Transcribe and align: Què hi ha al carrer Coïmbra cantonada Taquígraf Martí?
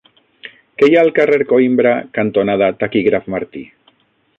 Què 0.81 0.87
hi 0.91 0.97
ha 0.97 1.03
al 1.05 1.11
carrer 1.19 1.39
Coïmbra 1.53 1.93
cantonada 2.19 2.75
Taquígraf 2.83 3.33
Martí? 3.37 3.69